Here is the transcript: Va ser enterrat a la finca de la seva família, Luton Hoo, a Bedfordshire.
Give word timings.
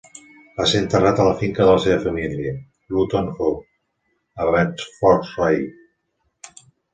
Va 0.59 0.65
ser 0.69 0.79
enterrat 0.83 1.19
a 1.19 1.25
la 1.27 1.33
finca 1.41 1.67
de 1.67 1.75
la 1.77 1.81
seva 1.83 1.97
família, 2.05 2.53
Luton 2.95 3.29
Hoo, 3.35 3.51
a 4.39 4.41
Bedfordshire. 4.57 6.65